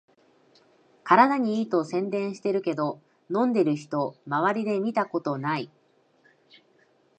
[1.03, 5.69] 体にいいと宣伝してるけど、飲んでる人まわりで見たことない